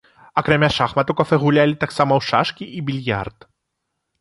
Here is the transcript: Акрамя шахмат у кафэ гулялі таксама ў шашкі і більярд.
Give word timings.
Акрамя 0.41 0.69
шахмат 0.77 1.11
у 1.13 1.15
кафэ 1.19 1.35
гулялі 1.43 1.75
таксама 1.83 2.11
ў 2.15 2.21
шашкі 2.31 2.65
і 2.79 2.85
більярд. 2.89 3.37